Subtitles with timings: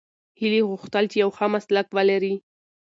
[0.39, 2.35] هیلې غوښتل چې یو ښه مسلک ولري.